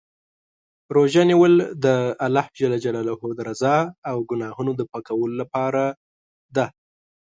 روژه 0.95 1.23
نیول 1.29 1.53
د 1.85 1.87
الله 2.25 2.45
د 3.37 3.39
رضا 3.49 3.75
او 4.09 4.17
ګناهونو 4.29 4.71
د 4.75 4.81
پاکولو 4.91 5.35
لپاره 5.41 5.83
دی. 6.55 6.67